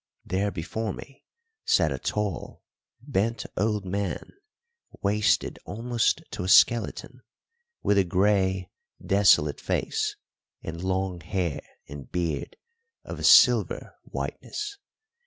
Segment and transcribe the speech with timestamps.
[0.25, 1.23] There before me
[1.63, 2.63] sat a tall,
[3.01, 4.31] bent old man,
[5.03, 7.21] wasted almost to a skeleton,
[7.83, 8.71] with a grey,
[9.05, 10.15] desolate face
[10.63, 12.57] and long hair and beard
[13.03, 14.79] of a silver whiteness.